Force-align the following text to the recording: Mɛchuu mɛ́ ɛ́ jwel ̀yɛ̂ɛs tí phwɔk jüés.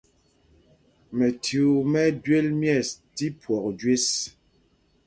Mɛchuu 1.17 1.75
mɛ́ 1.91 2.03
ɛ́ 2.07 2.15
jwel 2.23 2.47
̀yɛ̂ɛs 2.61 2.89
tí 3.15 3.25
phwɔk 3.39 3.65
jüés. 3.79 4.07